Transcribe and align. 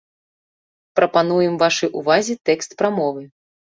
Прапануем 1.01 1.53
вашай 1.67 1.95
увазе 2.03 2.33
тэкст 2.53 2.71
прамовы. 2.85 3.23